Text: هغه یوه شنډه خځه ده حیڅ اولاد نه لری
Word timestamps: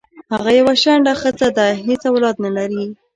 هغه 0.33 0.51
یوه 0.59 0.73
شنډه 0.81 1.13
خځه 1.21 1.49
ده 1.57 1.67
حیڅ 1.83 2.01
اولاد 2.11 2.35
نه 2.45 2.49
لری 2.57 2.85